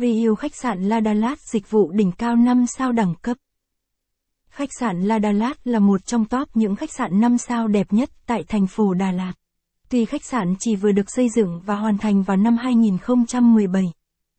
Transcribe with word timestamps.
Review 0.00 0.34
khách 0.34 0.54
sạn 0.54 0.82
La 0.82 1.00
Dalat 1.00 1.40
dịch 1.40 1.70
vụ 1.70 1.90
đỉnh 1.90 2.12
cao 2.12 2.36
5 2.36 2.66
sao 2.66 2.92
đẳng 2.92 3.14
cấp. 3.22 3.36
Khách 4.48 4.68
sạn 4.80 5.02
La 5.02 5.20
Dalat 5.20 5.66
là 5.66 5.78
một 5.78 6.06
trong 6.06 6.24
top 6.24 6.48
những 6.54 6.76
khách 6.76 6.92
sạn 6.92 7.20
5 7.20 7.38
sao 7.38 7.68
đẹp 7.68 7.92
nhất 7.92 8.10
tại 8.26 8.44
thành 8.48 8.66
phố 8.66 8.94
Đà 8.94 9.12
Lạt. 9.12 9.32
Tuy 9.88 10.04
khách 10.04 10.24
sạn 10.24 10.54
chỉ 10.58 10.76
vừa 10.76 10.92
được 10.92 11.10
xây 11.10 11.28
dựng 11.36 11.60
và 11.64 11.74
hoàn 11.74 11.98
thành 11.98 12.22
vào 12.22 12.36
năm 12.36 12.56
2017, 12.56 13.84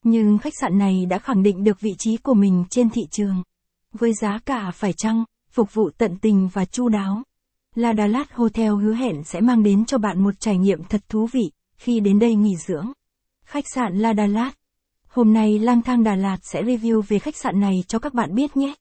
nhưng 0.03 0.37
khách 0.37 0.53
sạn 0.61 0.77
này 0.77 1.05
đã 1.09 1.19
khẳng 1.19 1.43
định 1.43 1.63
được 1.63 1.79
vị 1.79 1.91
trí 1.97 2.17
của 2.17 2.33
mình 2.33 2.65
trên 2.69 2.89
thị 2.89 3.01
trường. 3.11 3.43
Với 3.93 4.13
giá 4.13 4.39
cả 4.45 4.71
phải 4.71 4.93
chăng, 4.93 5.23
phục 5.51 5.73
vụ 5.73 5.89
tận 5.97 6.17
tình 6.17 6.49
và 6.53 6.65
chu 6.65 6.89
đáo. 6.89 7.23
La 7.75 7.93
Dalat 7.97 8.31
Hotel 8.31 8.71
hứa 8.71 8.93
hẹn 8.93 9.23
sẽ 9.23 9.41
mang 9.41 9.63
đến 9.63 9.85
cho 9.85 9.97
bạn 9.97 10.23
một 10.23 10.39
trải 10.39 10.57
nghiệm 10.57 10.83
thật 10.83 11.01
thú 11.09 11.27
vị 11.31 11.51
khi 11.77 11.99
đến 11.99 12.19
đây 12.19 12.35
nghỉ 12.35 12.55
dưỡng. 12.67 12.91
Khách 13.45 13.65
sạn 13.75 13.97
La 13.97 14.13
Dalat 14.13 14.60
Hôm 15.11 15.33
nay 15.33 15.59
Lang 15.59 15.81
Thang 15.81 16.03
Đà 16.03 16.15
Lạt 16.15 16.37
sẽ 16.41 16.61
review 16.61 17.01
về 17.01 17.19
khách 17.19 17.35
sạn 17.35 17.59
này 17.59 17.83
cho 17.87 17.99
các 17.99 18.13
bạn 18.13 18.35
biết 18.35 18.57
nhé. 18.57 18.73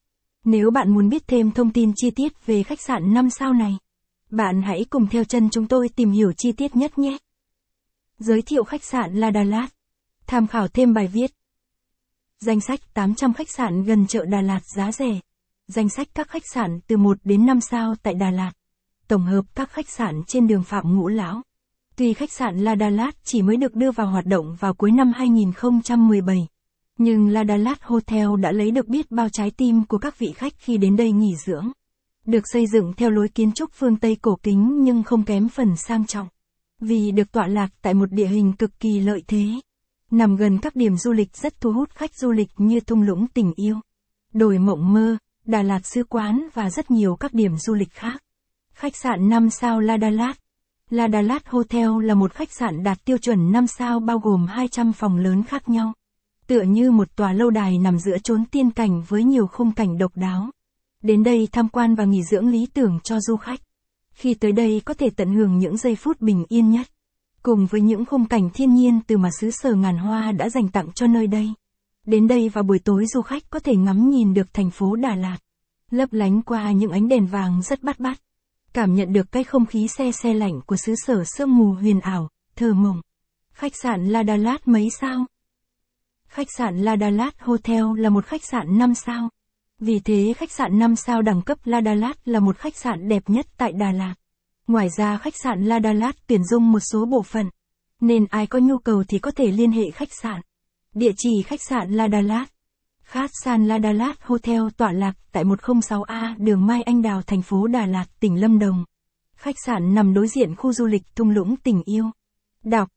Nếu 0.44 0.70
bạn 0.70 0.94
muốn 0.94 1.08
biết 1.08 1.28
thêm 1.28 1.50
thông 1.50 1.72
tin 1.72 1.92
chi 1.96 2.10
tiết 2.10 2.46
về 2.46 2.62
khách 2.62 2.80
sạn 2.80 3.14
5 3.14 3.30
sao 3.30 3.52
này, 3.52 3.76
bạn 4.30 4.62
hãy 4.62 4.84
cùng 4.90 5.06
theo 5.06 5.24
chân 5.24 5.48
chúng 5.50 5.66
tôi 5.66 5.88
tìm 5.96 6.10
hiểu 6.10 6.32
chi 6.36 6.52
tiết 6.52 6.76
nhất 6.76 6.98
nhé. 6.98 7.18
Giới 8.18 8.42
thiệu 8.42 8.64
khách 8.64 8.84
sạn 8.84 9.14
La 9.14 9.30
Đà 9.30 9.42
Lạt. 9.42 9.68
Tham 10.26 10.46
khảo 10.46 10.68
thêm 10.68 10.94
bài 10.94 11.06
viết. 11.06 11.30
Danh 12.40 12.60
sách 12.60 12.80
800 12.94 13.32
khách 13.32 13.50
sạn 13.50 13.84
gần 13.84 14.06
chợ 14.06 14.24
Đà 14.24 14.40
Lạt 14.40 14.60
giá 14.76 14.92
rẻ. 14.92 15.20
Danh 15.66 15.88
sách 15.88 16.08
các 16.14 16.28
khách 16.28 16.46
sạn 16.54 16.80
từ 16.86 16.96
1 16.96 17.18
đến 17.24 17.46
5 17.46 17.60
sao 17.60 17.94
tại 18.02 18.14
Đà 18.14 18.30
Lạt. 18.30 18.52
Tổng 19.08 19.22
hợp 19.22 19.44
các 19.54 19.70
khách 19.70 19.88
sạn 19.88 20.22
trên 20.26 20.46
đường 20.46 20.64
Phạm 20.64 20.96
Ngũ 20.96 21.08
Lão. 21.08 21.42
Tuy 22.00 22.12
khách 22.12 22.32
sạn 22.32 22.58
La 22.58 22.76
Dalat 22.76 23.14
chỉ 23.24 23.42
mới 23.42 23.56
được 23.56 23.74
đưa 23.74 23.90
vào 23.90 24.06
hoạt 24.06 24.26
động 24.26 24.56
vào 24.60 24.74
cuối 24.74 24.90
năm 24.90 25.12
2017, 25.12 26.36
nhưng 26.98 27.28
La 27.28 27.44
Dalat 27.44 27.82
Hotel 27.82 28.28
đã 28.40 28.52
lấy 28.52 28.70
được 28.70 28.88
biết 28.88 29.10
bao 29.10 29.28
trái 29.28 29.50
tim 29.50 29.84
của 29.84 29.98
các 29.98 30.18
vị 30.18 30.32
khách 30.36 30.52
khi 30.58 30.78
đến 30.78 30.96
đây 30.96 31.12
nghỉ 31.12 31.36
dưỡng. 31.46 31.70
Được 32.26 32.44
xây 32.52 32.66
dựng 32.66 32.92
theo 32.96 33.10
lối 33.10 33.28
kiến 33.28 33.52
trúc 33.52 33.70
phương 33.72 33.96
Tây 33.96 34.16
cổ 34.22 34.38
kính 34.42 34.82
nhưng 34.82 35.02
không 35.02 35.24
kém 35.24 35.48
phần 35.48 35.76
sang 35.76 36.06
trọng. 36.06 36.28
Vì 36.80 37.10
được 37.10 37.32
tọa 37.32 37.46
lạc 37.46 37.68
tại 37.82 37.94
một 37.94 38.12
địa 38.12 38.26
hình 38.26 38.52
cực 38.52 38.80
kỳ 38.80 39.00
lợi 39.00 39.22
thế. 39.26 39.44
Nằm 40.10 40.36
gần 40.36 40.58
các 40.58 40.76
điểm 40.76 40.96
du 40.96 41.12
lịch 41.12 41.36
rất 41.36 41.60
thu 41.60 41.72
hút 41.72 41.90
khách 41.90 42.14
du 42.14 42.30
lịch 42.30 42.50
như 42.56 42.80
thung 42.80 43.02
lũng 43.02 43.26
tình 43.26 43.52
yêu, 43.56 43.76
đồi 44.32 44.58
mộng 44.58 44.92
mơ, 44.92 45.16
Đà 45.46 45.62
Lạt 45.62 45.80
Sư 45.84 46.04
Quán 46.04 46.48
và 46.54 46.70
rất 46.70 46.90
nhiều 46.90 47.16
các 47.16 47.34
điểm 47.34 47.56
du 47.56 47.74
lịch 47.74 47.92
khác. 47.92 48.22
Khách 48.72 48.96
sạn 48.96 49.28
5 49.28 49.50
sao 49.50 49.80
La 49.80 49.98
Dalat 49.98 50.36
La 50.90 51.06
Đà 51.06 51.20
Lạt 51.20 51.48
Hotel 51.48 51.88
là 52.02 52.14
một 52.14 52.32
khách 52.32 52.52
sạn 52.52 52.82
đạt 52.82 53.04
tiêu 53.04 53.18
chuẩn 53.18 53.52
5 53.52 53.66
sao 53.66 54.00
bao 54.00 54.18
gồm 54.18 54.46
200 54.46 54.92
phòng 54.92 55.16
lớn 55.16 55.42
khác 55.42 55.68
nhau. 55.68 55.92
Tựa 56.46 56.62
như 56.62 56.90
một 56.90 57.16
tòa 57.16 57.32
lâu 57.32 57.50
đài 57.50 57.78
nằm 57.78 57.98
giữa 57.98 58.18
chốn 58.18 58.44
tiên 58.50 58.70
cảnh 58.70 59.02
với 59.08 59.24
nhiều 59.24 59.46
khung 59.46 59.72
cảnh 59.72 59.98
độc 59.98 60.12
đáo. 60.14 60.50
Đến 61.02 61.22
đây 61.22 61.48
tham 61.52 61.68
quan 61.68 61.94
và 61.94 62.04
nghỉ 62.04 62.22
dưỡng 62.22 62.48
lý 62.48 62.66
tưởng 62.74 62.98
cho 63.04 63.20
du 63.20 63.36
khách. 63.36 63.60
Khi 64.12 64.34
tới 64.34 64.52
đây 64.52 64.82
có 64.84 64.94
thể 64.94 65.10
tận 65.16 65.34
hưởng 65.34 65.58
những 65.58 65.76
giây 65.76 65.96
phút 65.96 66.20
bình 66.20 66.44
yên 66.48 66.70
nhất. 66.70 66.86
Cùng 67.42 67.66
với 67.66 67.80
những 67.80 68.04
khung 68.04 68.26
cảnh 68.26 68.50
thiên 68.54 68.74
nhiên 68.74 69.00
từ 69.06 69.16
mà 69.18 69.28
xứ 69.40 69.50
sở 69.50 69.74
ngàn 69.74 69.98
hoa 69.98 70.32
đã 70.32 70.48
dành 70.48 70.68
tặng 70.68 70.92
cho 70.94 71.06
nơi 71.06 71.26
đây. 71.26 71.48
Đến 72.06 72.28
đây 72.28 72.48
vào 72.48 72.64
buổi 72.64 72.78
tối 72.78 73.04
du 73.14 73.22
khách 73.22 73.50
có 73.50 73.58
thể 73.58 73.76
ngắm 73.76 74.10
nhìn 74.10 74.34
được 74.34 74.54
thành 74.54 74.70
phố 74.70 74.96
Đà 74.96 75.14
Lạt. 75.14 75.38
Lấp 75.90 76.12
lánh 76.12 76.42
qua 76.42 76.72
những 76.72 76.90
ánh 76.90 77.08
đèn 77.08 77.26
vàng 77.26 77.62
rất 77.62 77.82
bắt 77.82 78.00
bắt. 78.00 78.20
Cảm 78.74 78.94
nhận 78.94 79.12
được 79.12 79.32
cái 79.32 79.44
không 79.44 79.66
khí 79.66 79.88
xe 79.88 80.12
xe 80.12 80.34
lạnh 80.34 80.60
của 80.66 80.76
xứ 80.76 80.94
sở 81.06 81.24
sương 81.24 81.56
mù 81.56 81.72
huyền 81.72 82.00
ảo, 82.00 82.28
thơ 82.56 82.72
mộng. 82.74 83.00
Khách 83.52 83.72
sạn 83.82 84.06
La 84.06 84.22
Đà 84.22 84.36
Lạt 84.36 84.68
mấy 84.68 84.88
sao? 85.00 85.26
Khách 86.28 86.46
sạn 86.56 86.78
La 86.78 86.96
Đà 86.96 87.10
Lạt 87.10 87.40
Hotel 87.40 87.84
là 87.96 88.10
một 88.10 88.26
khách 88.26 88.44
sạn 88.44 88.78
5 88.78 88.94
sao. 88.94 89.28
Vì 89.78 90.00
thế 90.00 90.32
khách 90.36 90.52
sạn 90.52 90.78
5 90.78 90.96
sao 90.96 91.22
đẳng 91.22 91.42
cấp 91.42 91.58
La 91.64 91.80
Đà 91.80 91.94
Lạt 91.94 92.28
là 92.28 92.40
một 92.40 92.58
khách 92.58 92.76
sạn 92.76 93.08
đẹp 93.08 93.22
nhất 93.26 93.46
tại 93.56 93.72
Đà 93.72 93.92
Lạt. 93.92 94.14
Ngoài 94.66 94.88
ra 94.96 95.16
khách 95.16 95.34
sạn 95.42 95.64
La 95.64 95.78
Đà 95.78 95.92
Lạt 95.92 96.16
tuyển 96.26 96.44
dụng 96.44 96.72
một 96.72 96.80
số 96.80 97.06
bộ 97.06 97.22
phận. 97.22 97.50
Nên 98.00 98.26
ai 98.30 98.46
có 98.46 98.58
nhu 98.58 98.78
cầu 98.78 99.04
thì 99.08 99.18
có 99.18 99.30
thể 99.30 99.46
liên 99.46 99.72
hệ 99.72 99.90
khách 99.90 100.12
sạn. 100.22 100.40
Địa 100.94 101.12
chỉ 101.16 101.42
khách 101.42 101.62
sạn 101.62 101.92
La 101.92 102.06
Đà 102.06 102.20
Lạt. 102.20 102.46
Khách 103.10 103.30
sạn 103.44 103.66
La 103.66 103.78
Đà 103.78 103.92
Lạt 103.92 104.14
Hotel 104.22 104.60
tọa 104.76 104.92
lạc 104.92 105.12
tại 105.32 105.44
106A 105.44 106.34
đường 106.38 106.66
Mai 106.66 106.82
Anh 106.82 107.02
Đào, 107.02 107.22
thành 107.22 107.42
phố 107.42 107.66
Đà 107.66 107.86
Lạt, 107.86 108.04
tỉnh 108.20 108.40
Lâm 108.40 108.58
Đồng. 108.58 108.84
Khách 109.36 109.54
sạn 109.66 109.94
nằm 109.94 110.14
đối 110.14 110.28
diện 110.28 110.56
khu 110.56 110.72
du 110.72 110.86
lịch 110.86 111.02
thung 111.16 111.30
lũng 111.30 111.56
tình 111.56 111.82
yêu. 111.84 112.04
Đọc 112.64 112.88